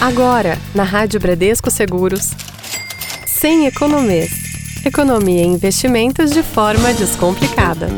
Agora, 0.00 0.56
na 0.72 0.84
Rádio 0.84 1.18
Bradesco 1.18 1.72
Seguros, 1.72 2.30
sem 3.26 3.66
economês. 3.66 4.30
Economia 4.84 5.42
e 5.42 5.46
investimentos 5.46 6.30
de 6.30 6.40
forma 6.40 6.94
descomplicada. 6.94 7.88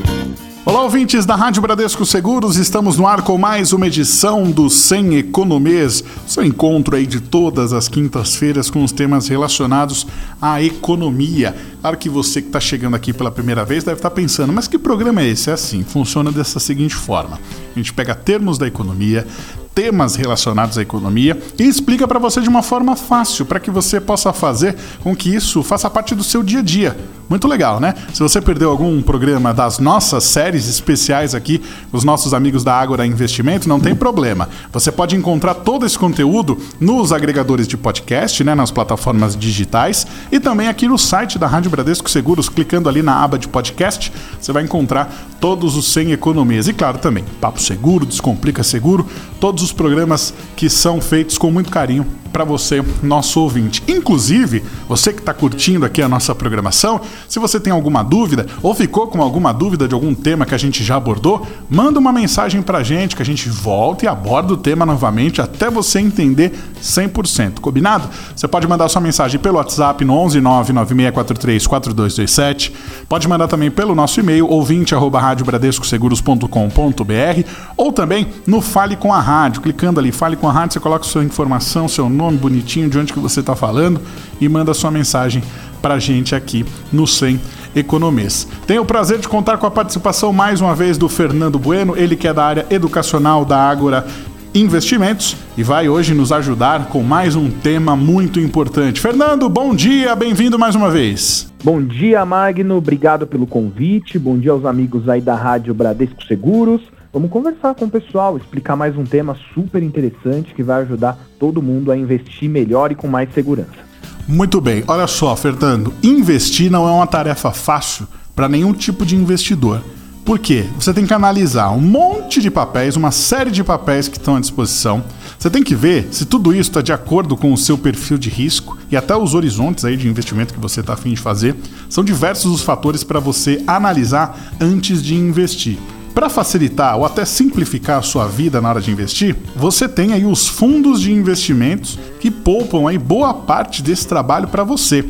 Olá, 0.64 0.82
ouvintes 0.82 1.26
da 1.26 1.34
Rádio 1.34 1.60
Bradesco 1.60 2.06
Seguros, 2.06 2.56
estamos 2.56 2.96
no 2.96 3.06
ar 3.06 3.22
com 3.22 3.36
mais 3.36 3.72
uma 3.74 3.86
edição 3.86 4.50
do 4.50 4.70
Sem 4.70 5.16
Economês, 5.16 6.02
seu 6.26 6.42
encontro 6.44 6.96
aí 6.96 7.06
de 7.06 7.20
todas 7.20 7.72
as 7.72 7.86
quintas-feiras 7.86 8.70
com 8.70 8.82
os 8.82 8.92
temas 8.92 9.28
relacionados 9.28 10.06
à 10.40 10.62
economia. 10.62 11.54
Claro 11.80 11.98
que 11.98 12.08
você 12.08 12.40
que 12.40 12.48
está 12.48 12.60
chegando 12.60 12.94
aqui 12.94 13.12
pela 13.12 13.30
primeira 13.30 13.64
vez 13.64 13.84
deve 13.84 13.98
estar 13.98 14.10
tá 14.10 14.14
pensando, 14.14 14.52
mas 14.52 14.68
que 14.68 14.78
programa 14.78 15.22
é 15.22 15.28
esse? 15.28 15.50
É 15.50 15.54
assim, 15.54 15.82
funciona 15.82 16.30
dessa 16.32 16.60
seguinte 16.60 16.94
forma: 16.94 17.38
a 17.74 17.78
gente 17.78 17.92
pega 17.92 18.14
termos 18.14 18.56
da 18.56 18.66
economia, 18.66 19.26
temas 19.74 20.16
relacionados 20.16 20.76
à 20.78 20.82
economia 20.82 21.40
e 21.58 21.64
explica 21.64 22.06
para 22.06 22.18
você 22.18 22.40
de 22.40 22.48
uma 22.48 22.62
forma 22.62 22.96
fácil, 22.96 23.46
para 23.46 23.60
que 23.60 23.70
você 23.70 24.00
possa 24.00 24.32
fazer 24.32 24.76
com 25.02 25.14
que 25.14 25.34
isso 25.34 25.62
faça 25.62 25.88
parte 25.88 26.14
do 26.14 26.24
seu 26.24 26.42
dia 26.42 26.60
a 26.60 26.62
dia. 26.62 26.96
Muito 27.28 27.46
legal, 27.46 27.78
né? 27.78 27.94
Se 28.12 28.20
você 28.20 28.40
perdeu 28.40 28.70
algum 28.70 29.00
programa 29.00 29.54
das 29.54 29.78
nossas 29.78 30.24
séries 30.24 30.68
especiais 30.68 31.32
aqui, 31.32 31.62
os 31.92 32.02
nossos 32.02 32.34
amigos 32.34 32.64
da 32.64 32.74
Ágora 32.74 33.06
Investimento, 33.06 33.68
não 33.68 33.78
tem 33.78 33.94
problema. 33.94 34.48
Você 34.72 34.90
pode 34.90 35.14
encontrar 35.14 35.54
todo 35.54 35.86
esse 35.86 35.96
conteúdo 35.96 36.58
nos 36.80 37.12
agregadores 37.12 37.68
de 37.68 37.76
podcast, 37.76 38.42
né, 38.42 38.52
nas 38.52 38.72
plataformas 38.72 39.36
digitais 39.36 40.08
e 40.32 40.40
também 40.40 40.66
aqui 40.66 40.88
no 40.88 40.98
site 40.98 41.38
da 41.38 41.46
Rádio 41.46 41.70
Bradesco 41.70 42.10
Seguros, 42.10 42.48
clicando 42.48 42.88
ali 42.88 43.00
na 43.00 43.22
aba 43.22 43.38
de 43.38 43.46
podcast, 43.46 44.12
você 44.40 44.52
vai 44.52 44.64
encontrar 44.64 45.29
todos 45.40 45.76
os 45.76 45.92
100 45.92 46.12
economias. 46.12 46.68
E 46.68 46.72
claro, 46.72 46.98
também 46.98 47.24
Papo 47.40 47.60
Seguro, 47.60 48.06
Descomplica 48.06 48.62
Seguro, 48.62 49.06
todos 49.40 49.62
os 49.62 49.72
programas 49.72 50.34
que 50.54 50.68
são 50.68 51.00
feitos 51.00 51.38
com 51.38 51.50
muito 51.50 51.70
carinho 51.70 52.06
para 52.32 52.44
você, 52.44 52.82
nosso 53.02 53.40
ouvinte. 53.40 53.82
Inclusive, 53.86 54.64
você 54.88 55.12
que 55.12 55.20
está 55.20 55.34
curtindo 55.34 55.84
aqui 55.84 56.00
a 56.00 56.08
nossa 56.08 56.34
programação, 56.34 57.02
se 57.28 57.38
você 57.38 57.60
tem 57.60 57.72
alguma 57.72 58.02
dúvida 58.02 58.46
ou 58.62 58.74
ficou 58.74 59.08
com 59.08 59.20
alguma 59.20 59.52
dúvida 59.52 59.86
de 59.86 59.94
algum 59.94 60.14
tema 60.14 60.46
que 60.46 60.54
a 60.54 60.58
gente 60.58 60.82
já 60.82 60.96
abordou, 60.96 61.46
manda 61.68 61.98
uma 61.98 62.12
mensagem 62.12 62.62
para 62.62 62.78
a 62.78 62.82
gente 62.82 63.16
que 63.16 63.22
a 63.22 63.26
gente 63.26 63.48
volta 63.48 64.04
e 64.04 64.08
aborda 64.08 64.54
o 64.54 64.56
tema 64.56 64.86
novamente 64.86 65.42
até 65.42 65.70
você 65.70 66.00
entender 66.00 66.52
100%. 66.82 67.60
Combinado? 67.60 68.08
Você 68.34 68.48
pode 68.48 68.66
mandar 68.66 68.88
sua 68.88 69.02
mensagem 69.02 69.38
pelo 69.38 69.56
WhatsApp 69.56 70.04
no 70.04 70.14
11996434227, 70.14 72.72
pode 73.08 73.28
mandar 73.28 73.48
também 73.48 73.70
pelo 73.70 73.94
nosso 73.94 74.20
e-mail 74.20 74.46
ouvinte@radiobradescoseguros.com.br 74.48 77.48
ou 77.76 77.92
também 77.92 78.28
no 78.46 78.60
Fale 78.60 78.96
com 78.96 79.12
a 79.12 79.20
Rádio, 79.20 79.60
clicando 79.60 79.98
ali 80.00 80.12
Fale 80.12 80.36
com 80.36 80.48
a 80.48 80.52
Rádio, 80.52 80.74
você 80.74 80.80
coloca 80.80 81.04
sua 81.04 81.24
informação, 81.24 81.88
seu 81.88 82.08
nome 82.08 82.19
nome 82.20 82.36
bonitinho 82.36 82.88
de 82.88 82.98
onde 82.98 83.12
que 83.12 83.18
você 83.18 83.40
está 83.40 83.56
falando 83.56 84.00
e 84.40 84.48
manda 84.48 84.74
sua 84.74 84.90
mensagem 84.90 85.42
para 85.80 85.98
gente 85.98 86.34
aqui 86.34 86.64
no 86.92 87.06
100 87.06 87.40
Economês. 87.74 88.46
Tenho 88.66 88.82
o 88.82 88.84
prazer 88.84 89.20
de 89.20 89.28
contar 89.28 89.56
com 89.56 89.66
a 89.66 89.70
participação 89.70 90.32
mais 90.32 90.60
uma 90.60 90.74
vez 90.74 90.98
do 90.98 91.08
Fernando 91.08 91.58
Bueno, 91.58 91.96
ele 91.96 92.16
que 92.16 92.28
é 92.28 92.34
da 92.34 92.44
área 92.44 92.66
educacional 92.68 93.44
da 93.44 93.56
Ágora 93.56 94.04
Investimentos 94.52 95.36
e 95.56 95.62
vai 95.62 95.88
hoje 95.88 96.12
nos 96.12 96.32
ajudar 96.32 96.88
com 96.88 97.04
mais 97.04 97.36
um 97.36 97.48
tema 97.48 97.94
muito 97.94 98.40
importante. 98.40 99.00
Fernando, 99.00 99.48
bom 99.48 99.72
dia, 99.72 100.16
bem-vindo 100.16 100.58
mais 100.58 100.74
uma 100.74 100.90
vez. 100.90 101.50
Bom 101.62 101.80
dia, 101.80 102.24
Magno, 102.26 102.76
obrigado 102.76 103.28
pelo 103.28 103.46
convite. 103.46 104.18
Bom 104.18 104.36
dia 104.36 104.50
aos 104.50 104.64
amigos 104.64 105.08
aí 105.08 105.20
da 105.20 105.36
Rádio 105.36 105.72
Bradesco 105.72 106.24
Seguros. 106.24 106.82
Vamos 107.12 107.28
conversar 107.28 107.74
com 107.74 107.86
o 107.86 107.90
pessoal, 107.90 108.36
explicar 108.36 108.76
mais 108.76 108.96
um 108.96 109.02
tema 109.02 109.36
super 109.52 109.82
interessante 109.82 110.54
que 110.54 110.62
vai 110.62 110.82
ajudar 110.82 111.18
todo 111.40 111.60
mundo 111.60 111.90
a 111.90 111.96
investir 111.96 112.48
melhor 112.48 112.92
e 112.92 112.94
com 112.94 113.08
mais 113.08 113.34
segurança. 113.34 113.90
Muito 114.28 114.60
bem, 114.60 114.84
olha 114.86 115.08
só, 115.08 115.34
Fernando, 115.34 115.92
investir 116.04 116.70
não 116.70 116.88
é 116.88 116.92
uma 116.92 117.08
tarefa 117.08 117.50
fácil 117.50 118.06
para 118.32 118.48
nenhum 118.48 118.72
tipo 118.72 119.04
de 119.04 119.16
investidor. 119.16 119.82
Por 120.24 120.38
quê? 120.38 120.66
Você 120.78 120.94
tem 120.94 121.04
que 121.04 121.12
analisar 121.12 121.70
um 121.70 121.80
monte 121.80 122.40
de 122.40 122.48
papéis, 122.48 122.94
uma 122.94 123.10
série 123.10 123.50
de 123.50 123.64
papéis 123.64 124.06
que 124.06 124.16
estão 124.16 124.36
à 124.36 124.40
disposição. 124.40 125.02
Você 125.36 125.50
tem 125.50 125.64
que 125.64 125.74
ver 125.74 126.06
se 126.12 126.24
tudo 126.24 126.52
isso 126.54 126.70
está 126.70 126.80
de 126.80 126.92
acordo 126.92 127.36
com 127.36 127.52
o 127.52 127.58
seu 127.58 127.76
perfil 127.76 128.18
de 128.18 128.30
risco 128.30 128.78
e 128.88 128.96
até 128.96 129.16
os 129.16 129.34
horizontes 129.34 129.84
aí 129.84 129.96
de 129.96 130.06
investimento 130.06 130.54
que 130.54 130.60
você 130.60 130.78
está 130.78 130.92
afim 130.92 131.10
de 131.10 131.20
fazer. 131.20 131.56
São 131.88 132.04
diversos 132.04 132.52
os 132.52 132.62
fatores 132.62 133.02
para 133.02 133.18
você 133.18 133.64
analisar 133.66 134.54
antes 134.60 135.02
de 135.02 135.16
investir. 135.16 135.76
Para 136.20 136.28
facilitar 136.28 136.98
ou 136.98 137.06
até 137.06 137.24
simplificar 137.24 137.98
a 137.98 138.02
sua 138.02 138.26
vida 138.26 138.60
na 138.60 138.68
hora 138.68 138.80
de 138.82 138.90
investir, 138.90 139.34
você 139.56 139.88
tem 139.88 140.12
aí 140.12 140.26
os 140.26 140.46
fundos 140.46 141.00
de 141.00 141.10
investimentos 141.10 141.98
que 142.20 142.30
poupam 142.30 142.86
aí 142.86 142.98
boa 142.98 143.32
parte 143.32 143.82
desse 143.82 144.06
trabalho 144.06 144.46
para 144.46 144.62
você. 144.62 145.02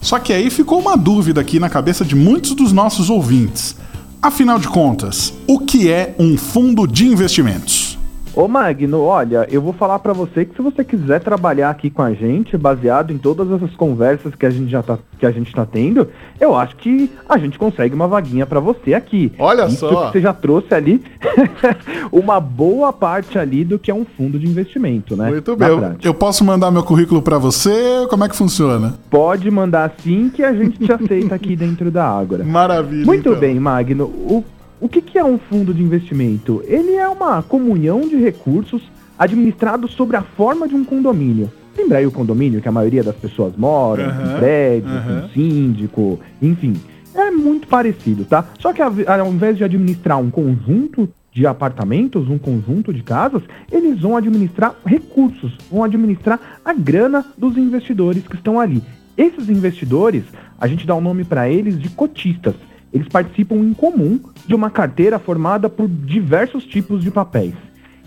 Só 0.00 0.18
que 0.18 0.32
aí 0.32 0.50
ficou 0.50 0.80
uma 0.80 0.96
dúvida 0.96 1.40
aqui 1.40 1.60
na 1.60 1.68
cabeça 1.68 2.04
de 2.04 2.16
muitos 2.16 2.52
dos 2.52 2.72
nossos 2.72 3.10
ouvintes. 3.10 3.76
Afinal 4.20 4.58
de 4.58 4.66
contas, 4.66 5.32
o 5.46 5.60
que 5.60 5.88
é 5.88 6.16
um 6.18 6.36
fundo 6.36 6.84
de 6.84 7.06
investimentos? 7.06 7.85
Ô 8.36 8.46
Magno, 8.46 9.00
olha, 9.00 9.48
eu 9.50 9.62
vou 9.62 9.72
falar 9.72 9.98
para 9.98 10.12
você 10.12 10.44
que 10.44 10.54
se 10.54 10.60
você 10.60 10.84
quiser 10.84 11.20
trabalhar 11.20 11.70
aqui 11.70 11.88
com 11.88 12.02
a 12.02 12.12
gente, 12.12 12.54
baseado 12.54 13.10
em 13.10 13.16
todas 13.16 13.50
essas 13.50 13.74
conversas 13.74 14.34
que 14.34 14.44
a 14.44 14.50
gente 14.50 14.70
já 14.70 14.82
tá, 14.82 14.98
que 15.18 15.24
a 15.24 15.30
gente 15.30 15.54
tá 15.54 15.64
tendo, 15.64 16.06
eu 16.38 16.54
acho 16.54 16.76
que 16.76 17.10
a 17.26 17.38
gente 17.38 17.58
consegue 17.58 17.94
uma 17.94 18.06
vaguinha 18.06 18.44
para 18.44 18.60
você 18.60 18.92
aqui. 18.92 19.32
Olha 19.38 19.64
Isso 19.64 19.78
só. 19.78 19.88
Que 19.88 20.12
você 20.12 20.20
já 20.20 20.34
trouxe 20.34 20.74
ali 20.74 21.02
uma 22.12 22.38
boa 22.38 22.92
parte 22.92 23.38
ali 23.38 23.64
do 23.64 23.78
que 23.78 23.90
é 23.90 23.94
um 23.94 24.04
fundo 24.04 24.38
de 24.38 24.46
investimento, 24.46 25.16
né? 25.16 25.30
Muito 25.30 25.56
bem. 25.56 25.68
Eu, 25.68 25.96
eu, 26.02 26.12
posso 26.12 26.44
mandar 26.44 26.70
meu 26.70 26.82
currículo 26.82 27.22
para 27.22 27.38
você? 27.38 28.06
Como 28.10 28.22
é 28.22 28.28
que 28.28 28.36
funciona? 28.36 28.98
Pode 29.08 29.50
mandar 29.50 29.94
sim 30.04 30.28
que 30.28 30.42
a 30.42 30.52
gente 30.52 30.78
te 30.78 30.92
aceita 30.92 31.34
aqui 31.34 31.56
dentro 31.56 31.90
da 31.90 32.06
Ágora. 32.06 32.44
Maravilha. 32.44 33.06
Muito 33.06 33.30
então. 33.30 33.40
bem, 33.40 33.58
Magno. 33.58 34.04
O 34.04 34.44
o 34.80 34.88
que, 34.88 35.00
que 35.00 35.18
é 35.18 35.24
um 35.24 35.38
fundo 35.38 35.72
de 35.72 35.82
investimento? 35.82 36.62
Ele 36.66 36.94
é 36.94 37.08
uma 37.08 37.42
comunhão 37.42 38.00
de 38.02 38.16
recursos 38.16 38.82
administrados 39.18 39.92
sobre 39.92 40.16
a 40.16 40.22
forma 40.22 40.68
de 40.68 40.74
um 40.74 40.84
condomínio. 40.84 41.50
Lembra 41.76 41.98
aí 41.98 42.06
o 42.06 42.12
condomínio 42.12 42.60
que 42.60 42.68
a 42.68 42.72
maioria 42.72 43.02
das 43.02 43.16
pessoas 43.16 43.54
moram, 43.56 44.04
uhum, 44.04 44.34
um 44.34 44.38
prédio, 44.38 44.90
uhum. 44.90 45.24
um 45.24 45.28
síndico, 45.30 46.20
enfim. 46.40 46.74
É 47.14 47.30
muito 47.30 47.66
parecido, 47.66 48.24
tá? 48.24 48.46
Só 48.58 48.72
que 48.72 48.82
ao 48.82 49.32
invés 49.32 49.56
de 49.56 49.64
administrar 49.64 50.18
um 50.18 50.30
conjunto 50.30 51.08
de 51.32 51.46
apartamentos, 51.46 52.28
um 52.28 52.38
conjunto 52.38 52.92
de 52.92 53.02
casas, 53.02 53.42
eles 53.70 54.00
vão 54.00 54.16
administrar 54.16 54.74
recursos, 54.84 55.56
vão 55.70 55.84
administrar 55.84 56.60
a 56.64 56.72
grana 56.72 57.24
dos 57.36 57.56
investidores 57.56 58.26
que 58.26 58.36
estão 58.36 58.60
ali. 58.60 58.82
Esses 59.16 59.48
investidores, 59.48 60.24
a 60.58 60.66
gente 60.66 60.86
dá 60.86 60.94
o 60.94 60.98
um 60.98 61.02
nome 61.02 61.24
para 61.24 61.48
eles 61.48 61.78
de 61.78 61.88
cotistas 61.90 62.54
eles 62.96 63.08
participam 63.08 63.56
em 63.56 63.74
comum 63.74 64.18
de 64.46 64.54
uma 64.54 64.70
carteira 64.70 65.18
formada 65.18 65.68
por 65.68 65.86
diversos 65.86 66.64
tipos 66.64 67.02
de 67.02 67.10
papéis. 67.10 67.54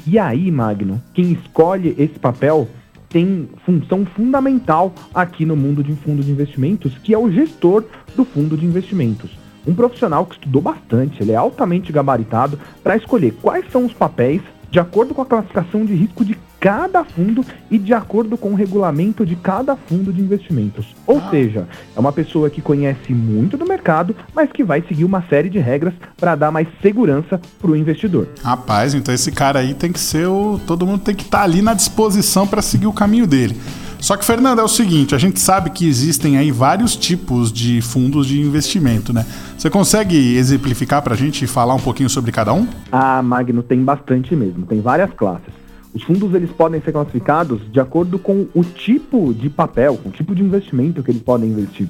E 0.05 0.17
aí, 0.17 0.50
Magno, 0.50 1.00
quem 1.13 1.31
escolhe 1.31 1.94
esse 1.97 2.17
papel 2.17 2.67
tem 3.07 3.47
função 3.66 4.03
fundamental 4.03 4.94
aqui 5.13 5.45
no 5.45 5.55
mundo 5.55 5.83
de 5.83 5.94
fundo 5.94 6.23
de 6.23 6.31
investimentos, 6.31 6.97
que 6.97 7.13
é 7.13 7.17
o 7.17 7.31
gestor 7.31 7.83
do 8.16 8.25
fundo 8.25 8.57
de 8.57 8.66
investimentos. 8.66 9.38
Um 9.67 9.75
profissional 9.75 10.25
que 10.25 10.35
estudou 10.35 10.61
bastante, 10.61 11.22
ele 11.22 11.33
é 11.33 11.35
altamente 11.35 11.91
gabaritado 11.91 12.59
para 12.83 12.95
escolher 12.95 13.33
quais 13.41 13.69
são 13.72 13.85
os 13.85 13.94
papéis 13.94 14.41
de 14.72 14.80
acordo 14.80 15.13
com 15.13 15.22
a 15.22 15.25
classificação 15.25 15.85
de 15.85 15.94
risco 15.94 16.24
de 16.24 16.38
cada 16.59 17.03
fundo 17.06 17.46
e 17.72 17.78
de 17.78 17.94
acordo 17.94 18.38
com 18.38 18.52
o 18.52 18.56
regulamento 18.56 19.25
de 19.25 19.35
cada 19.35 19.75
fundo 19.75 20.12
de 20.12 20.22
investimentos. 20.22 20.94
Ou 21.07 21.18
ah. 21.18 21.30
seja, 21.30 21.68
é 21.96 22.00
uma 22.00 22.12
pessoa 22.12 22.50
que 22.50 22.62
conhece 22.62 23.13
muito 23.13 23.58
do 23.58 23.66
mercado, 23.66 24.16
mas 24.35 24.52
que 24.52 24.63
vai 24.63 24.81
seguir 24.81 25.06
uma 25.06 25.24
série 25.29 25.50
de 25.50 25.58
regras 25.58 25.94
para 26.18 26.35
dar 26.35 26.52
mais 26.52 26.68
segurança 26.81 27.40
para 27.62 27.72
o 27.72 27.75
investidor. 27.75 28.28
Rapaz, 28.44 28.94
então 28.94 29.13
esse 29.13 29.31
cara 29.31 29.59
aí 29.59 29.74
tem 29.74 29.91
que 29.91 30.00
ser 30.00 30.28
o. 30.28 30.59
Todo 30.68 30.85
mundo 30.85 31.02
tem 31.02 31.16
que 31.16 31.24
estar 31.24 31.40
tá 31.40 31.44
ali 31.44 31.62
na 31.62 31.74
disposição 31.74 32.46
para 32.46 32.62
seguir 32.62 32.88
o 32.88 32.93
caminho 32.93 33.26
dele. 33.26 33.55
Só 33.99 34.16
que, 34.16 34.23
Fernando, 34.23 34.59
é 34.59 34.63
o 34.63 34.67
seguinte: 34.67 35.13
a 35.13 35.17
gente 35.17 35.40
sabe 35.40 35.69
que 35.69 35.87
existem 35.87 36.37
aí 36.37 36.51
vários 36.51 36.96
tipos 36.96 37.51
de 37.51 37.81
fundos 37.81 38.25
de 38.28 38.41
investimento, 38.41 39.13
né? 39.13 39.25
Você 39.57 39.69
consegue 39.69 40.35
exemplificar 40.37 41.01
para 41.01 41.13
a 41.13 41.17
gente 41.17 41.43
e 41.43 41.47
falar 41.47 41.75
um 41.75 41.79
pouquinho 41.79 42.09
sobre 42.09 42.31
cada 42.31 42.53
um? 42.53 42.67
Ah, 42.91 43.22
Magno, 43.22 43.61
tem 43.61 43.84
bastante 43.84 44.35
mesmo, 44.35 44.66
tem 44.66 44.81
várias 44.81 45.11
classes. 45.13 45.53
Os 45.93 46.03
fundos 46.03 46.34
eles 46.34 46.51
podem 46.51 46.79
ser 46.81 46.91
classificados 46.91 47.61
de 47.72 47.79
acordo 47.79 48.19
com 48.19 48.47
o 48.53 48.63
tipo 48.63 49.34
de 49.34 49.49
papel, 49.49 49.97
com 49.97 50.09
o 50.09 50.11
tipo 50.11 50.35
de 50.35 50.43
investimento 50.43 51.02
que 51.03 51.11
eles 51.11 51.22
podem 51.22 51.49
investir. 51.49 51.90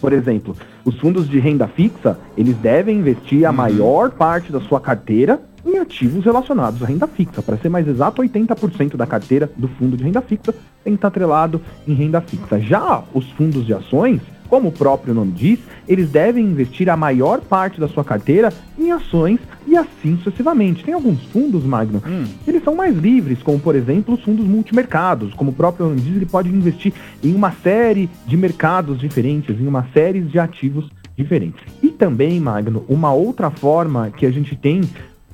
Por 0.00 0.12
exemplo, 0.12 0.54
os 0.84 0.96
fundos 0.98 1.28
de 1.28 1.40
renda 1.40 1.66
fixa, 1.66 2.18
eles 2.36 2.56
devem 2.56 2.98
investir 2.98 3.44
a 3.44 3.50
uhum. 3.50 3.56
maior 3.56 4.10
parte 4.10 4.52
da 4.52 4.60
sua 4.60 4.80
carteira 4.80 5.40
em 5.64 5.78
ativos 5.78 6.24
relacionados 6.24 6.82
à 6.82 6.86
renda 6.86 7.06
fixa. 7.06 7.42
Para 7.42 7.56
ser 7.56 7.68
mais 7.68 7.86
exato, 7.86 8.22
80% 8.22 8.96
da 8.96 9.06
carteira 9.06 9.50
do 9.56 9.68
fundo 9.68 9.96
de 9.96 10.04
renda 10.04 10.20
fixa 10.20 10.54
tem 10.84 10.92
que 10.92 10.98
estar 10.98 11.08
atrelado 11.08 11.60
em 11.86 11.94
renda 11.94 12.20
fixa. 12.20 12.60
Já 12.60 13.02
os 13.12 13.30
fundos 13.32 13.66
de 13.66 13.74
ações, 13.74 14.20
Como 14.48 14.70
o 14.70 14.72
próprio 14.72 15.12
nome 15.12 15.32
diz, 15.32 15.58
eles 15.86 16.08
devem 16.10 16.44
investir 16.44 16.88
a 16.88 16.96
maior 16.96 17.40
parte 17.40 17.78
da 17.78 17.86
sua 17.86 18.02
carteira 18.02 18.50
em 18.78 18.90
ações 18.90 19.38
e 19.66 19.76
assim 19.76 20.16
sucessivamente. 20.24 20.82
Tem 20.82 20.94
alguns 20.94 21.22
fundos, 21.24 21.64
Magno, 21.64 22.02
hum. 22.06 22.24
eles 22.46 22.64
são 22.64 22.74
mais 22.74 22.96
livres, 22.96 23.42
como 23.42 23.60
por 23.60 23.76
exemplo 23.76 24.14
os 24.14 24.22
fundos 24.22 24.46
multimercados. 24.46 25.34
Como 25.34 25.50
o 25.50 25.54
próprio 25.54 25.86
nome 25.86 26.00
diz, 26.00 26.16
ele 26.16 26.24
pode 26.24 26.48
investir 26.48 26.94
em 27.22 27.34
uma 27.34 27.52
série 27.62 28.08
de 28.26 28.36
mercados 28.36 28.98
diferentes, 28.98 29.60
em 29.60 29.66
uma 29.66 29.86
série 29.92 30.22
de 30.22 30.38
ativos 30.38 30.88
diferentes. 31.14 31.60
E 31.82 31.88
também, 31.88 32.40
Magno, 32.40 32.84
uma 32.88 33.12
outra 33.12 33.50
forma 33.50 34.10
que 34.10 34.24
a 34.24 34.30
gente 34.30 34.56
tem 34.56 34.80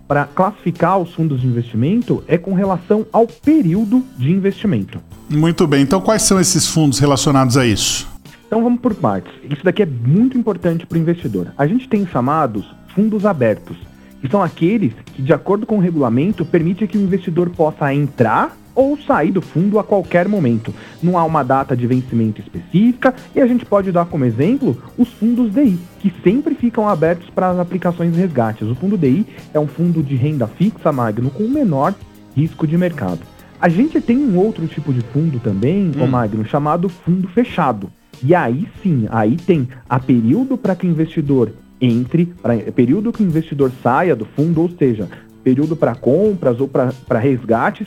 para 0.07 0.25
classificar 0.25 0.99
os 0.99 1.13
fundos 1.15 1.41
de 1.41 1.47
investimento 1.47 2.23
é 2.27 2.37
com 2.37 2.53
relação 2.53 3.07
ao 3.13 3.27
período 3.27 4.05
de 4.17 4.31
investimento. 4.31 5.01
Muito 5.29 5.67
bem. 5.67 5.83
Então, 5.83 6.01
quais 6.01 6.23
são 6.23 6.41
esses 6.41 6.69
fundos 6.69 6.99
relacionados 6.99 7.57
a 7.57 7.67
isso? 7.67 8.07
Então, 8.47 8.63
vamos 8.63 8.81
por 8.81 8.95
partes. 8.95 9.33
Isso 9.51 9.65
daqui 9.65 9.83
é 9.83 9.87
muito 9.87 10.37
importante 10.39 10.87
para 10.87 10.97
o 10.97 11.01
investidor. 11.01 11.53
A 11.57 11.67
gente 11.67 11.89
tem 11.89 12.07
chamados 12.07 12.65
fundos 12.95 13.27
abertos, 13.27 13.77
que 14.21 14.29
são 14.29 14.43
aqueles 14.43 14.93
que, 15.07 15.23
de 15.23 15.33
acordo 15.33 15.67
com 15.67 15.77
o 15.77 15.81
regulamento, 15.81 16.45
permite 16.45 16.87
que 16.87 16.97
o 16.97 17.01
investidor 17.01 17.51
possa 17.51 17.93
entrar 17.93 18.57
ou 18.75 18.99
sair 18.99 19.31
do 19.31 19.41
fundo 19.41 19.79
a 19.79 19.85
qualquer 19.85 20.29
momento. 20.29 20.75
Não 21.03 21.19
há 21.19 21.25
uma 21.25 21.43
data 21.43 21.77
de 21.77 21.87
vencimento 21.87 22.41
específica 22.41 23.15
e 23.35 23.41
a 23.41 23.47
gente 23.47 23.65
pode 23.65 23.93
dar 23.93 24.07
como 24.07 24.25
exemplo 24.25 24.77
os 24.99 25.09
fundos 25.09 25.53
DI, 25.53 25.79
que 26.01 26.13
sempre 26.23 26.55
ficam 26.55 26.89
abertos 26.89 27.31
para 27.31 27.51
as 27.51 27.59
aplicações 27.59 28.17
resgates. 28.17 28.69
O 28.69 28.75
fundo 28.75 28.99
DI 28.99 29.27
é 29.53 29.61
um 29.61 29.67
fundo 29.67 30.03
de 30.03 30.17
renda 30.17 30.47
fixa 30.47 30.93
magno 30.93 31.31
com 31.31 31.49
menor 31.49 31.95
risco 32.37 32.67
de 32.67 32.77
mercado. 32.77 33.21
A 33.61 33.69
gente 33.69 34.01
tem 34.01 34.19
um 34.19 34.37
outro 34.37 34.67
tipo 34.67 34.93
de 34.93 35.01
fundo 35.01 35.39
também, 35.41 35.91
hum. 35.97 36.07
Magno, 36.07 36.45
chamado 36.45 36.89
fundo 36.89 37.29
fechado. 37.29 37.91
E 38.23 38.35
aí 38.35 38.69
sim, 38.83 39.07
aí 39.11 39.37
tem 39.37 39.69
a 39.89 39.99
período 39.99 40.57
para 40.59 40.75
que 40.75 40.87
o 40.87 40.91
investidor 40.91 41.53
entre, 41.81 42.27
pra, 42.27 42.57
período 42.57 43.13
que 43.13 43.23
o 43.23 43.27
investidor 43.27 43.71
saia 43.83 44.15
do 44.15 44.25
fundo, 44.25 44.61
ou 44.61 44.71
seja, 44.71 45.09
período 45.45 45.77
para 45.77 45.95
compras 45.95 46.59
ou 46.59 46.67
para 46.67 47.19
resgates 47.19 47.87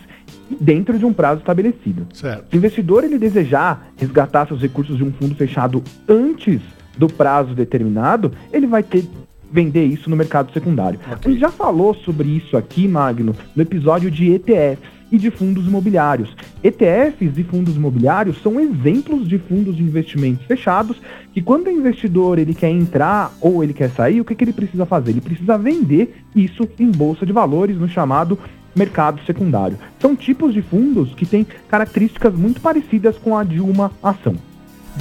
dentro 0.62 0.98
de 0.98 1.06
um 1.06 1.12
prazo 1.12 1.40
estabelecido. 1.40 2.08
Certo. 2.14 2.50
Se 2.50 2.56
o 2.56 2.58
investidor 2.58 3.04
ele 3.04 3.18
desejar 3.18 3.90
resgatar 3.98 4.48
seus 4.48 4.62
recursos 4.62 4.96
de 4.96 5.04
um 5.04 5.12
fundo 5.12 5.36
fechado 5.36 5.84
antes 6.08 6.62
do 6.98 7.08
prazo 7.08 7.54
determinado, 7.54 8.32
ele 8.54 8.68
vai 8.68 8.84
ter 8.84 9.04
vender 9.52 9.86
isso 9.86 10.10
no 10.10 10.16
mercado 10.16 10.52
secundário. 10.52 11.00
Okay. 11.00 11.18
A 11.24 11.30
gente 11.30 11.40
já 11.40 11.50
falou 11.50 11.94
sobre 11.94 12.28
isso 12.28 12.58
aqui, 12.58 12.88
Magno, 12.88 13.36
no 13.56 13.62
episódio 13.62 14.12
de 14.12 14.32
ETFs 14.32 14.97
e 15.12 15.18
de 15.18 15.32
fundos 15.32 15.66
imobiliários. 15.66 16.36
ETFs 16.64 17.38
e 17.38 17.44
fundos 17.44 17.76
imobiliários 17.76 18.42
são 18.42 18.60
exemplos 18.60 19.28
de 19.28 19.38
fundos 19.38 19.76
de 19.76 19.84
investimentos 19.84 20.46
fechados 20.46 20.98
que 21.34 21.42
quando 21.42 21.68
o 21.68 21.72
investidor 21.72 22.40
ele 22.40 22.54
quer 22.54 22.70
entrar 22.70 23.32
ou 23.40 23.64
ele 23.64 23.74
quer 23.74 23.90
sair, 23.92 24.20
o 24.20 24.26
que, 24.26 24.36
que 24.36 24.44
ele 24.44 24.54
precisa 24.54 24.86
fazer? 24.86 25.12
Ele 25.12 25.22
precisa 25.22 25.58
vender 25.58 26.24
isso 26.36 26.68
em 26.80 26.92
bolsa 26.92 27.26
de 27.26 27.32
valores 27.32 27.78
no 27.78 27.88
chamado 27.88 28.38
mercado 28.76 29.20
secundário. 29.26 29.78
São 30.00 30.16
tipos 30.16 30.54
de 30.54 30.62
fundos 30.62 31.14
que 31.16 31.26
têm 31.26 31.46
características 31.68 32.34
muito 32.34 32.62
parecidas 32.62 33.18
com 33.18 33.38
a 33.38 33.44
de 33.44 33.60
uma 33.60 33.92
ação. 34.02 34.36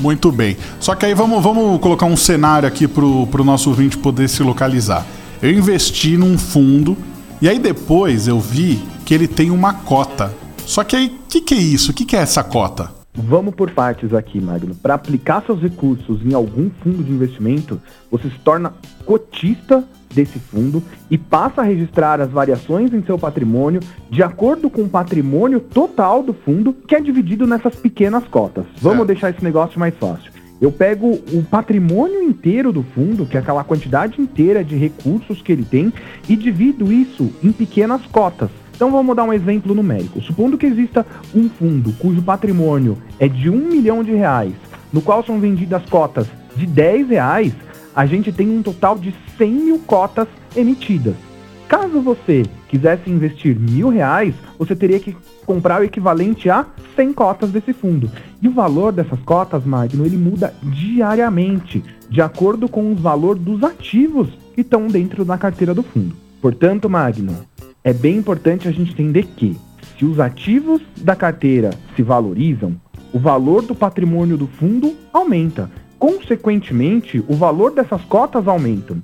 Muito 0.00 0.30
bem. 0.30 0.56
Só 0.78 0.94
que 0.94 1.06
aí 1.06 1.14
vamos, 1.14 1.42
vamos 1.42 1.80
colocar 1.80 2.06
um 2.06 2.16
cenário 2.16 2.68
aqui 2.68 2.86
para 2.86 3.04
o 3.04 3.44
nosso 3.44 3.70
ouvinte 3.70 3.96
poder 3.96 4.28
se 4.28 4.42
localizar. 4.42 5.06
Eu 5.42 5.50
investi 5.50 6.16
num 6.16 6.38
fundo 6.38 6.96
e 7.40 7.48
aí 7.48 7.58
depois 7.58 8.26
eu 8.28 8.40
vi 8.40 8.82
que 9.04 9.12
ele 9.12 9.28
tem 9.28 9.50
uma 9.50 9.74
cota. 9.74 10.32
Só 10.58 10.82
que 10.82 10.96
aí, 10.96 11.06
o 11.06 11.28
que, 11.28 11.40
que 11.40 11.54
é 11.54 11.58
isso? 11.58 11.92
O 11.92 11.94
que, 11.94 12.04
que 12.04 12.16
é 12.16 12.20
essa 12.20 12.42
cota? 12.42 12.90
Vamos 13.14 13.54
por 13.54 13.70
partes 13.70 14.12
aqui, 14.12 14.40
Magno. 14.40 14.74
Para 14.74 14.94
aplicar 14.94 15.42
seus 15.44 15.60
recursos 15.60 16.20
em 16.24 16.34
algum 16.34 16.70
fundo 16.82 17.02
de 17.02 17.12
investimento, 17.12 17.80
você 18.10 18.28
se 18.28 18.38
torna 18.40 18.74
cotista 19.04 19.84
desse 20.14 20.38
fundo 20.38 20.82
e 21.10 21.18
passa 21.18 21.60
a 21.60 21.64
registrar 21.64 22.20
as 22.20 22.30
variações 22.30 22.92
em 22.92 23.02
seu 23.02 23.18
patrimônio 23.18 23.80
de 24.10 24.22
acordo 24.22 24.70
com 24.70 24.82
o 24.82 24.88
patrimônio 24.88 25.60
total 25.60 26.22
do 26.22 26.32
fundo, 26.32 26.72
que 26.72 26.94
é 26.94 27.00
dividido 27.00 27.46
nessas 27.46 27.76
pequenas 27.76 28.24
cotas. 28.24 28.64
Vamos 28.80 29.06
deixar 29.06 29.30
esse 29.30 29.44
negócio 29.44 29.78
mais 29.78 29.94
fácil. 29.94 30.35
Eu 30.60 30.72
pego 30.72 31.20
o 31.32 31.42
patrimônio 31.42 32.22
inteiro 32.22 32.72
do 32.72 32.82
fundo, 32.82 33.26
que 33.26 33.36
é 33.36 33.40
aquela 33.40 33.62
quantidade 33.62 34.20
inteira 34.20 34.64
de 34.64 34.74
recursos 34.74 35.42
que 35.42 35.52
ele 35.52 35.64
tem, 35.64 35.92
e 36.28 36.34
divido 36.34 36.92
isso 36.92 37.30
em 37.42 37.52
pequenas 37.52 38.02
cotas. 38.06 38.48
Então 38.74 38.90
vamos 38.90 39.14
dar 39.14 39.24
um 39.24 39.32
exemplo 39.32 39.74
numérico. 39.74 40.20
Supondo 40.20 40.56
que 40.56 40.66
exista 40.66 41.04
um 41.34 41.48
fundo 41.48 41.92
cujo 41.94 42.22
patrimônio 42.22 42.96
é 43.18 43.28
de 43.28 43.50
um 43.50 43.68
milhão 43.68 44.02
de 44.02 44.12
reais, 44.12 44.54
no 44.92 45.02
qual 45.02 45.24
são 45.24 45.38
vendidas 45.38 45.82
cotas 45.90 46.26
de 46.54 46.66
10 46.66 47.08
reais, 47.08 47.52
a 47.94 48.06
gente 48.06 48.32
tem 48.32 48.48
um 48.48 48.62
total 48.62 48.98
de 48.98 49.14
100 49.36 49.50
mil 49.50 49.78
cotas 49.80 50.28
emitidas. 50.54 51.25
Caso 51.68 52.00
você 52.00 52.44
quisesse 52.68 53.10
investir 53.10 53.58
mil 53.58 53.88
reais, 53.88 54.34
você 54.56 54.76
teria 54.76 55.00
que 55.00 55.16
comprar 55.44 55.80
o 55.80 55.84
equivalente 55.84 56.48
a 56.48 56.64
100 56.94 57.12
cotas 57.12 57.50
desse 57.50 57.72
fundo. 57.72 58.08
E 58.40 58.46
o 58.46 58.52
valor 58.52 58.92
dessas 58.92 59.18
cotas, 59.20 59.64
Magno, 59.64 60.06
ele 60.06 60.16
muda 60.16 60.54
diariamente, 60.62 61.82
de 62.08 62.20
acordo 62.20 62.68
com 62.68 62.92
o 62.92 62.94
valor 62.94 63.36
dos 63.36 63.64
ativos 63.64 64.28
que 64.54 64.60
estão 64.60 64.86
dentro 64.86 65.24
da 65.24 65.36
carteira 65.36 65.74
do 65.74 65.82
fundo. 65.82 66.14
Portanto, 66.40 66.88
Magno, 66.88 67.34
é 67.82 67.92
bem 67.92 68.16
importante 68.16 68.68
a 68.68 68.70
gente 68.70 68.92
entender 68.92 69.24
que, 69.36 69.56
se 69.98 70.04
os 70.04 70.20
ativos 70.20 70.80
da 70.98 71.16
carteira 71.16 71.70
se 71.96 72.02
valorizam, 72.02 72.76
o 73.12 73.18
valor 73.18 73.62
do 73.62 73.74
patrimônio 73.74 74.36
do 74.36 74.46
fundo 74.46 74.94
aumenta. 75.12 75.70
Consequentemente, 75.98 77.24
o 77.26 77.34
valor 77.34 77.72
dessas 77.72 78.02
cotas 78.02 78.46
aumenta. 78.46 78.96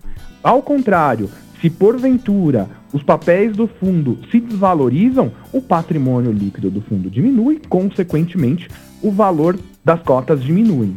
Ao 0.43 0.61
contrário, 0.61 1.31
se 1.63 1.71
porventura 1.71 2.69
os 2.93 3.03
papéis 3.03 3.57
do 3.57 3.67
fundo 3.67 4.19
se 4.31 4.41
desvalorizam, 4.41 5.33
o 5.53 5.63
patrimônio 5.63 6.33
líquido 6.33 6.71
do 6.71 6.83
fundo 6.83 7.09
diminui, 7.09 7.63
consequentemente, 7.69 8.69
o 9.01 9.11
valor 9.11 9.59
das 9.85 10.03
cotas 10.03 10.43
diminui. 10.43 10.95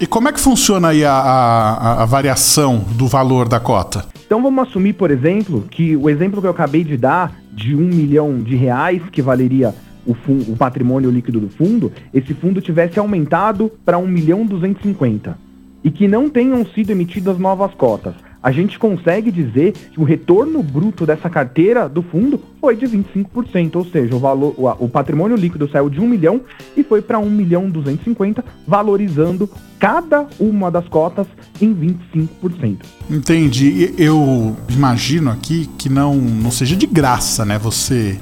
E 0.00 0.06
como 0.06 0.28
é 0.28 0.32
que 0.32 0.40
funciona 0.40 0.88
aí 0.88 1.04
a, 1.04 1.12
a, 1.12 2.02
a, 2.02 2.06
variação 2.06 2.84
do 2.96 3.06
valor 3.06 3.48
da 3.48 3.60
cota? 3.60 4.04
Então 4.26 4.42
vamos 4.42 4.68
assumir, 4.68 4.94
por 4.94 5.10
exemplo, 5.10 5.64
que 5.70 5.96
o 5.96 6.10
exemplo 6.10 6.40
que 6.40 6.46
eu 6.46 6.50
acabei 6.50 6.82
de 6.82 6.96
dar 6.96 7.34
de 7.52 7.74
um 7.74 7.86
milhão 7.86 8.42
de 8.42 8.56
reais 8.56 9.02
que 9.12 9.22
valeria 9.22 9.74
o, 10.04 10.14
fundo, 10.14 10.52
o 10.52 10.56
patrimônio 10.56 11.10
líquido 11.10 11.40
do 11.40 11.48
fundo, 11.48 11.92
esse 12.12 12.34
fundo 12.34 12.60
tivesse 12.60 12.98
aumentado 12.98 13.70
para 13.84 13.98
um 13.98 14.06
milhão 14.06 14.44
duzentos 14.44 14.84
e 14.84 14.88
cinquenta 14.88 15.38
e 15.84 15.90
que 15.90 16.08
não 16.08 16.28
tenham 16.28 16.66
sido 16.66 16.90
emitidas 16.90 17.38
novas 17.38 17.72
cotas 17.74 18.14
a 18.46 18.52
gente 18.52 18.78
consegue 18.78 19.32
dizer 19.32 19.72
que 19.72 19.98
o 19.98 20.04
retorno 20.04 20.62
bruto 20.62 21.04
dessa 21.04 21.28
carteira 21.28 21.88
do 21.88 22.00
fundo 22.00 22.40
foi 22.60 22.76
de 22.76 22.86
25%, 22.86 23.74
ou 23.74 23.84
seja, 23.84 24.14
o 24.14 24.20
valor, 24.20 24.54
o, 24.78 24.88
patrimônio 24.88 25.36
líquido 25.36 25.68
saiu 25.68 25.90
de 25.90 26.00
1 26.00 26.06
milhão 26.06 26.40
e 26.76 26.84
foi 26.84 27.02
para 27.02 27.18
1 27.18 27.28
milhão 27.28 27.68
250, 27.68 28.44
valorizando 28.64 29.50
cada 29.80 30.28
uma 30.38 30.70
das 30.70 30.86
cotas 30.86 31.26
em 31.60 31.74
25%. 31.74 32.76
Entendi. 33.10 33.92
Eu 33.98 34.56
imagino 34.68 35.28
aqui 35.28 35.68
que 35.76 35.88
não, 35.88 36.14
não 36.14 36.52
seja 36.52 36.76
de 36.76 36.86
graça, 36.86 37.44
né? 37.44 37.58
Você 37.58 38.16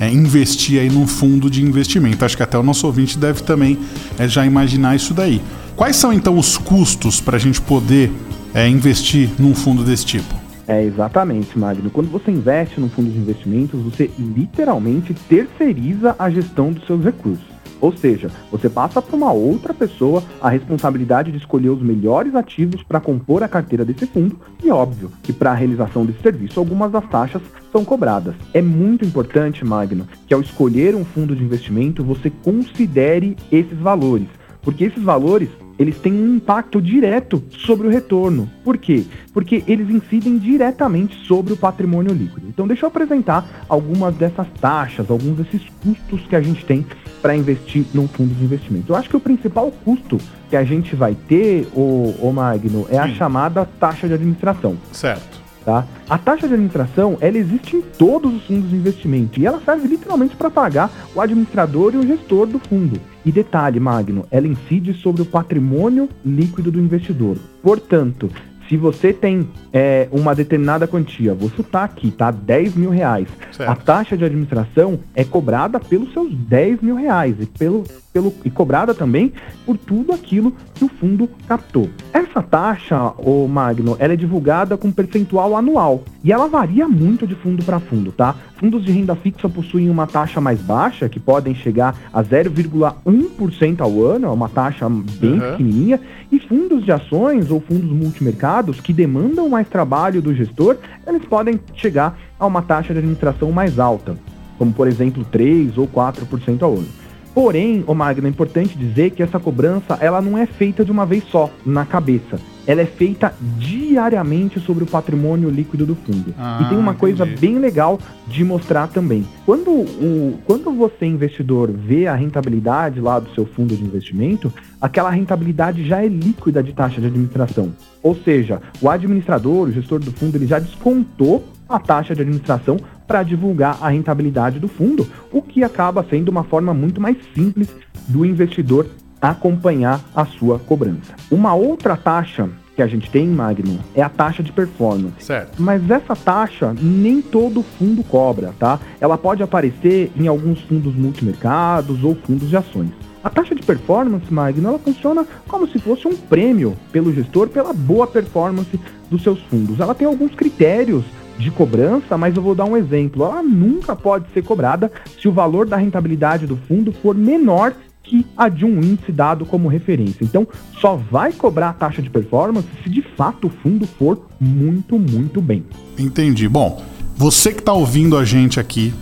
é, 0.00 0.08
investir 0.08 0.80
aí 0.80 0.88
num 0.88 1.06
fundo 1.06 1.50
de 1.50 1.62
investimento. 1.62 2.24
Acho 2.24 2.34
que 2.34 2.42
até 2.42 2.56
o 2.56 2.62
nosso 2.62 2.86
ouvinte 2.86 3.18
deve 3.18 3.42
também 3.42 3.78
é, 4.18 4.26
já 4.26 4.46
imaginar 4.46 4.96
isso 4.96 5.12
daí. 5.12 5.42
Quais 5.76 5.96
são 5.96 6.14
então 6.14 6.38
os 6.38 6.56
custos 6.56 7.20
para 7.20 7.36
a 7.36 7.38
gente 7.38 7.60
poder 7.60 8.10
é, 8.56 8.66
investir 8.66 9.28
num 9.38 9.54
fundo 9.54 9.84
desse 9.84 10.06
tipo. 10.06 10.34
É, 10.66 10.82
exatamente, 10.82 11.58
Magno. 11.58 11.90
Quando 11.90 12.10
você 12.10 12.30
investe 12.30 12.80
num 12.80 12.88
fundo 12.88 13.10
de 13.10 13.18
investimentos, 13.18 13.78
você 13.82 14.10
literalmente 14.18 15.12
terceiriza 15.28 16.16
a 16.18 16.30
gestão 16.30 16.72
dos 16.72 16.86
seus 16.86 17.04
recursos. 17.04 17.44
Ou 17.78 17.94
seja, 17.94 18.30
você 18.50 18.70
passa 18.70 19.02
para 19.02 19.14
uma 19.14 19.30
outra 19.30 19.74
pessoa 19.74 20.24
a 20.40 20.48
responsabilidade 20.48 21.30
de 21.30 21.36
escolher 21.36 21.68
os 21.68 21.82
melhores 21.82 22.34
ativos 22.34 22.82
para 22.82 22.98
compor 22.98 23.42
a 23.42 23.48
carteira 23.48 23.84
desse 23.84 24.06
fundo 24.06 24.40
e, 24.64 24.70
óbvio, 24.70 25.12
que 25.22 25.34
para 25.34 25.50
a 25.50 25.54
realização 25.54 26.06
desse 26.06 26.22
serviço, 26.22 26.58
algumas 26.58 26.90
das 26.90 27.06
taxas 27.10 27.42
são 27.70 27.84
cobradas. 27.84 28.34
É 28.54 28.62
muito 28.62 29.04
importante, 29.04 29.66
Magno, 29.66 30.08
que 30.26 30.32
ao 30.32 30.40
escolher 30.40 30.94
um 30.94 31.04
fundo 31.04 31.36
de 31.36 31.44
investimento, 31.44 32.02
você 32.02 32.30
considere 32.30 33.36
esses 33.52 33.78
valores, 33.78 34.28
porque 34.62 34.84
esses 34.84 35.02
valores 35.02 35.50
eles 35.78 35.98
têm 35.98 36.12
um 36.12 36.36
impacto 36.36 36.80
direto 36.80 37.42
sobre 37.50 37.86
o 37.86 37.90
retorno. 37.90 38.50
Por 38.64 38.78
quê? 38.78 39.04
Porque 39.32 39.62
eles 39.66 39.88
incidem 39.90 40.38
diretamente 40.38 41.16
sobre 41.26 41.52
o 41.52 41.56
patrimônio 41.56 42.12
líquido. 42.12 42.46
Então, 42.48 42.66
deixa 42.66 42.84
eu 42.84 42.88
apresentar 42.88 43.64
algumas 43.68 44.14
dessas 44.14 44.46
taxas, 44.60 45.10
alguns 45.10 45.36
desses 45.36 45.62
custos 45.82 46.26
que 46.26 46.36
a 46.36 46.40
gente 46.40 46.64
tem 46.64 46.86
para 47.20 47.36
investir 47.36 47.84
num 47.92 48.06
fundo 48.08 48.34
de 48.34 48.44
investimento. 48.44 48.92
Eu 48.92 48.96
acho 48.96 49.08
que 49.08 49.16
o 49.16 49.20
principal 49.20 49.70
custo 49.84 50.18
que 50.48 50.56
a 50.56 50.64
gente 50.64 50.94
vai 50.94 51.14
ter, 51.14 51.68
o, 51.74 52.14
o 52.20 52.32
Magno, 52.32 52.86
é 52.88 52.98
a 52.98 53.08
chamada 53.08 53.64
taxa 53.64 54.06
de 54.06 54.14
administração. 54.14 54.76
Certo. 54.92 55.45
Tá? 55.66 55.84
A 56.08 56.16
taxa 56.16 56.46
de 56.46 56.54
administração 56.54 57.18
ela 57.20 57.36
existe 57.36 57.74
em 57.74 57.82
todos 57.82 58.32
os 58.32 58.44
fundos 58.44 58.70
de 58.70 58.76
investimento 58.76 59.40
e 59.40 59.46
ela 59.46 59.60
serve 59.60 59.88
literalmente 59.88 60.36
para 60.36 60.48
pagar 60.48 60.88
o 61.12 61.20
administrador 61.20 61.92
e 61.92 61.96
o 61.96 62.06
gestor 62.06 62.46
do 62.46 62.60
fundo. 62.60 63.00
E 63.24 63.32
detalhe, 63.32 63.80
Magno, 63.80 64.24
ela 64.30 64.46
incide 64.46 64.94
sobre 64.94 65.22
o 65.22 65.26
patrimônio 65.26 66.08
líquido 66.24 66.70
do 66.70 66.78
investidor. 66.78 67.36
Portanto, 67.64 68.30
se 68.68 68.76
você 68.76 69.12
tem 69.12 69.48
é, 69.72 70.08
uma 70.10 70.34
determinada 70.34 70.86
quantia, 70.86 71.34
vou 71.34 71.50
chutar 71.50 71.84
aqui, 71.84 72.10
tá? 72.10 72.30
10 72.30 72.74
mil 72.74 72.90
reais. 72.90 73.28
Certo. 73.52 73.68
A 73.68 73.74
taxa 73.74 74.16
de 74.16 74.24
administração 74.24 74.98
é 75.14 75.24
cobrada 75.24 75.78
pelos 75.78 76.12
seus 76.12 76.32
10 76.34 76.82
mil 76.82 76.96
reais 76.96 77.36
e, 77.40 77.46
pelo, 77.46 77.84
pelo, 78.12 78.32
e 78.44 78.50
cobrada 78.50 78.94
também 78.94 79.32
por 79.64 79.76
tudo 79.76 80.12
aquilo 80.12 80.52
que 80.74 80.84
o 80.84 80.88
fundo 80.88 81.28
captou. 81.46 81.88
Essa 82.12 82.42
taxa, 82.42 83.12
o 83.18 83.46
Magno, 83.46 83.96
ela 83.98 84.14
é 84.14 84.16
divulgada 84.16 84.76
com 84.76 84.90
percentual 84.90 85.56
anual 85.56 86.02
e 86.24 86.32
ela 86.32 86.48
varia 86.48 86.88
muito 86.88 87.26
de 87.26 87.34
fundo 87.34 87.64
para 87.64 87.78
fundo, 87.78 88.12
tá? 88.12 88.34
Fundos 88.56 88.84
de 88.84 88.90
renda 88.90 89.14
fixa 89.14 89.48
possuem 89.48 89.90
uma 89.90 90.06
taxa 90.06 90.40
mais 90.40 90.60
baixa, 90.60 91.08
que 91.08 91.20
podem 91.20 91.54
chegar 91.54 91.94
a 92.12 92.22
0,1% 92.22 93.80
ao 93.80 94.02
ano, 94.02 94.26
é 94.26 94.30
uma 94.30 94.48
taxa 94.48 94.88
bem 94.88 95.34
uhum. 95.34 95.50
pequenininha, 95.50 96.00
e 96.32 96.40
fundos 96.40 96.84
de 96.84 96.90
ações 96.90 97.50
ou 97.50 97.60
fundos 97.60 97.90
multimercados 97.90 98.55
que 98.80 98.92
demandam 98.92 99.48
mais 99.48 99.68
trabalho 99.68 100.22
do 100.22 100.34
gestor, 100.34 100.76
eles 101.06 101.24
podem 101.24 101.60
chegar 101.74 102.18
a 102.38 102.46
uma 102.46 102.62
taxa 102.62 102.92
de 102.92 102.98
administração 102.98 103.52
mais 103.52 103.78
alta, 103.78 104.16
como 104.58 104.72
por 104.72 104.88
exemplo 104.88 105.24
3 105.24 105.76
ou 105.78 105.86
4% 105.86 106.62
ao 106.62 106.74
ano. 106.74 106.88
Porém, 107.34 107.84
o 107.86 107.94
Magno, 107.94 108.26
é 108.26 108.30
importante 108.30 108.78
dizer 108.78 109.10
que 109.10 109.22
essa 109.22 109.38
cobrança 109.38 109.98
ela 110.00 110.22
não 110.22 110.38
é 110.38 110.46
feita 110.46 110.84
de 110.84 110.90
uma 110.90 111.04
vez 111.04 111.24
só, 111.24 111.50
na 111.64 111.84
cabeça. 111.84 112.40
Ela 112.66 112.82
é 112.82 112.86
feita 112.86 113.32
diariamente 113.58 114.58
sobre 114.60 114.84
o 114.84 114.86
patrimônio 114.86 115.48
líquido 115.48 115.86
do 115.86 115.94
fundo. 115.94 116.34
Ah, 116.38 116.60
e 116.62 116.68
tem 116.68 116.76
uma 116.78 116.94
coisa 116.94 117.24
entendi. 117.24 117.40
bem 117.40 117.58
legal 117.58 117.98
de 118.26 118.44
mostrar 118.44 118.88
também. 118.88 119.24
Quando, 119.44 119.70
o, 119.70 120.38
quando 120.44 120.72
você, 120.72 121.06
investidor, 121.06 121.70
vê 121.70 122.06
a 122.06 122.14
rentabilidade 122.14 123.00
lá 123.00 123.20
do 123.20 123.30
seu 123.34 123.46
fundo 123.46 123.76
de 123.76 123.84
investimento, 123.84 124.52
aquela 124.80 125.10
rentabilidade 125.10 125.86
já 125.86 126.02
é 126.02 126.08
líquida 126.08 126.62
de 126.62 126.72
taxa 126.72 127.00
de 127.00 127.06
administração. 127.06 127.72
Ou 128.02 128.14
seja, 128.16 128.60
o 128.80 128.90
administrador, 128.90 129.68
o 129.68 129.72
gestor 129.72 130.00
do 130.00 130.10
fundo, 130.12 130.36
ele 130.36 130.46
já 130.46 130.58
descontou 130.58 131.44
a 131.68 131.78
taxa 131.78 132.14
de 132.14 132.22
administração 132.22 132.78
para 133.06 133.22
divulgar 133.22 133.78
a 133.80 133.88
rentabilidade 133.88 134.58
do 134.58 134.68
fundo, 134.68 135.06
o 135.32 135.40
que 135.40 135.62
acaba 135.62 136.04
sendo 136.08 136.28
uma 136.28 136.44
forma 136.44 136.74
muito 136.74 137.00
mais 137.00 137.16
simples 137.34 137.68
do 138.08 138.24
investidor 138.24 138.86
acompanhar 139.20 140.00
a 140.14 140.24
sua 140.24 140.58
cobrança. 140.58 141.14
Uma 141.30 141.54
outra 141.54 141.96
taxa 141.96 142.48
que 142.74 142.82
a 142.82 142.86
gente 142.86 143.10
tem, 143.10 143.26
Magno, 143.26 143.80
é 143.94 144.02
a 144.02 144.08
taxa 144.08 144.42
de 144.42 144.52
performance. 144.52 145.14
Certo. 145.24 145.60
Mas 145.60 145.90
essa 145.90 146.14
taxa 146.14 146.74
nem 146.78 147.22
todo 147.22 147.62
fundo 147.62 148.04
cobra, 148.04 148.52
tá? 148.58 148.78
Ela 149.00 149.16
pode 149.16 149.42
aparecer 149.42 150.12
em 150.14 150.28
alguns 150.28 150.60
fundos 150.60 150.94
multimercados 150.94 152.04
ou 152.04 152.14
fundos 152.14 152.50
de 152.50 152.56
ações. 152.56 152.90
A 153.24 153.30
taxa 153.30 153.54
de 153.54 153.62
performance, 153.62 154.32
Magno, 154.32 154.68
ela 154.68 154.78
funciona 154.78 155.26
como 155.48 155.66
se 155.66 155.78
fosse 155.78 156.06
um 156.06 156.14
prêmio 156.14 156.76
pelo 156.92 157.12
gestor 157.12 157.48
pela 157.48 157.72
boa 157.72 158.06
performance 158.06 158.78
dos 159.10 159.22
seus 159.22 159.40
fundos. 159.44 159.80
Ela 159.80 159.94
tem 159.94 160.06
alguns 160.06 160.34
critérios 160.34 161.04
de 161.38 161.50
cobrança, 161.50 162.16
mas 162.16 162.36
eu 162.36 162.42
vou 162.42 162.54
dar 162.54 162.66
um 162.66 162.76
exemplo. 162.76 163.24
Ela 163.24 163.42
nunca 163.42 163.96
pode 163.96 164.26
ser 164.32 164.42
cobrada 164.42 164.92
se 165.20 165.26
o 165.26 165.32
valor 165.32 165.66
da 165.66 165.76
rentabilidade 165.76 166.46
do 166.46 166.56
fundo 166.56 166.92
for 166.92 167.14
menor 167.14 167.74
que 168.06 168.24
a 168.36 168.48
de 168.48 168.64
um 168.64 168.80
índice 168.80 169.12
dado 169.12 169.44
como 169.44 169.68
referência. 169.68 170.24
Então, 170.24 170.46
só 170.80 170.96
vai 170.96 171.32
cobrar 171.32 171.70
a 171.70 171.72
taxa 171.72 172.00
de 172.00 172.08
performance 172.08 172.68
se 172.82 172.88
de 172.88 173.02
fato 173.16 173.48
o 173.48 173.50
fundo 173.50 173.86
for 173.86 174.20
muito, 174.40 174.98
muito 174.98 175.40
bem. 175.40 175.64
Entendi. 175.98 176.48
Bom, 176.48 176.82
você 177.16 177.52
que 177.52 177.60
está 177.60 177.72
ouvindo 177.72 178.16
a 178.16 178.24
gente 178.24 178.60
aqui 178.60 178.94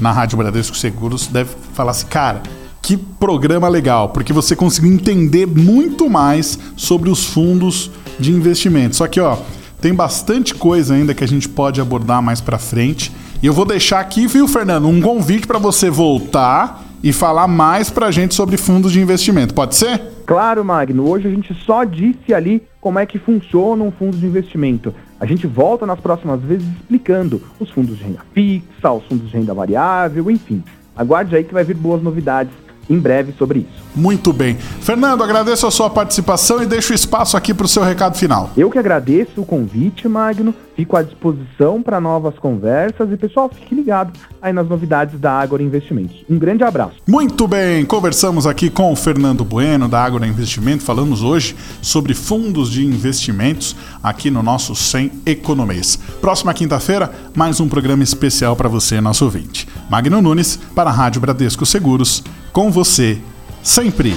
na 0.00 0.12
Rádio 0.12 0.38
Bradesco 0.38 0.76
Seguros 0.76 1.26
deve 1.26 1.50
falar 1.74 1.90
assim, 1.90 2.06
cara, 2.06 2.42
que 2.80 2.96
programa 2.96 3.68
legal, 3.68 4.08
porque 4.08 4.32
você 4.32 4.56
conseguiu 4.56 4.92
entender 4.92 5.46
muito 5.46 6.08
mais 6.08 6.58
sobre 6.76 7.10
os 7.10 7.26
fundos 7.26 7.90
de 8.18 8.32
investimento. 8.32 8.96
Só 8.96 9.06
que, 9.06 9.20
ó, 9.20 9.38
tem 9.80 9.94
bastante 9.94 10.54
coisa 10.54 10.94
ainda 10.94 11.14
que 11.14 11.24
a 11.24 11.28
gente 11.28 11.48
pode 11.48 11.80
abordar 11.80 12.22
mais 12.22 12.40
para 12.40 12.58
frente. 12.58 13.12
E 13.42 13.46
eu 13.46 13.52
vou 13.52 13.64
deixar 13.64 14.00
aqui, 14.00 14.26
viu, 14.26 14.46
Fernando, 14.46 14.86
um 14.86 15.00
convite 15.00 15.46
para 15.46 15.58
você 15.58 15.90
voltar 15.90 16.91
e 17.02 17.12
falar 17.12 17.48
mais 17.48 17.90
para 17.90 18.06
a 18.06 18.10
gente 18.10 18.34
sobre 18.34 18.56
fundos 18.56 18.92
de 18.92 19.00
investimento. 19.00 19.52
Pode 19.52 19.74
ser? 19.74 20.00
Claro, 20.24 20.64
Magno. 20.64 21.08
Hoje 21.08 21.26
a 21.26 21.30
gente 21.30 21.52
só 21.66 21.84
disse 21.84 22.32
ali 22.32 22.62
como 22.80 22.98
é 22.98 23.06
que 23.06 23.18
funciona 23.18 23.82
um 23.82 23.90
fundo 23.90 24.16
de 24.16 24.26
investimento. 24.26 24.94
A 25.18 25.26
gente 25.26 25.46
volta 25.46 25.84
nas 25.86 26.00
próximas 26.00 26.40
vezes 26.40 26.66
explicando 26.66 27.42
os 27.58 27.70
fundos 27.70 27.98
de 27.98 28.04
renda 28.04 28.20
fixa, 28.32 28.92
os 28.92 29.04
fundos 29.04 29.30
de 29.30 29.36
renda 29.36 29.54
variável, 29.54 30.30
enfim. 30.30 30.62
Aguarde 30.96 31.34
aí 31.34 31.44
que 31.44 31.54
vai 31.54 31.64
vir 31.64 31.76
boas 31.76 32.02
novidades 32.02 32.52
em 32.88 32.98
breve 32.98 33.32
sobre 33.38 33.60
isso. 33.60 33.84
Muito 33.94 34.32
bem. 34.32 34.56
Fernando, 34.56 35.22
agradeço 35.22 35.66
a 35.66 35.70
sua 35.70 35.88
participação 35.88 36.62
e 36.62 36.66
deixo 36.66 36.92
espaço 36.92 37.36
aqui 37.36 37.54
para 37.54 37.64
o 37.64 37.68
seu 37.68 37.82
recado 37.82 38.16
final. 38.16 38.50
Eu 38.56 38.70
que 38.70 38.78
agradeço 38.78 39.40
o 39.40 39.46
convite, 39.46 40.08
Magno. 40.08 40.54
Fico 40.74 40.96
à 40.96 41.02
disposição 41.02 41.82
para 41.82 42.00
novas 42.00 42.38
conversas 42.38 43.10
e, 43.12 43.16
pessoal, 43.16 43.50
fique 43.52 43.74
ligado 43.74 44.18
aí 44.40 44.52
nas 44.52 44.66
novidades 44.68 45.20
da 45.20 45.32
Ágora 45.32 45.62
Investimentos. 45.62 46.24
Um 46.28 46.38
grande 46.38 46.64
abraço. 46.64 46.94
Muito 47.06 47.46
bem, 47.46 47.84
conversamos 47.84 48.46
aqui 48.46 48.70
com 48.70 48.90
o 48.92 48.96
Fernando 48.96 49.44
Bueno 49.44 49.88
da 49.88 50.02
Ágora 50.02 50.26
Investimento. 50.26 50.82
Falamos 50.82 51.22
hoje 51.22 51.54
sobre 51.82 52.14
fundos 52.14 52.70
de 52.70 52.84
investimentos 52.84 53.76
aqui 54.02 54.30
no 54.30 54.42
nosso 54.42 54.74
100 54.74 55.12
Economês. 55.26 55.96
Próxima 56.20 56.54
quinta-feira, 56.54 57.12
mais 57.34 57.60
um 57.60 57.68
programa 57.68 58.02
especial 58.02 58.56
para 58.56 58.68
você, 58.68 59.00
nosso 59.00 59.24
ouvinte. 59.24 59.68
Magno 59.90 60.22
Nunes, 60.22 60.56
para 60.74 60.90
a 60.90 60.92
Rádio 60.92 61.20
Bradesco 61.20 61.66
Seguros, 61.66 62.24
com 62.52 62.70
você 62.70 63.18
sempre. 63.62 64.14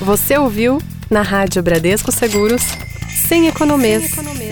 Você 0.00 0.36
ouviu 0.36 0.78
na 1.10 1.22
Rádio 1.22 1.62
Bradesco 1.62 2.12
Seguros, 2.12 2.62
sem 3.28 3.46
economês. 3.46 4.10
Sem 4.10 4.20
economês. 4.20 4.47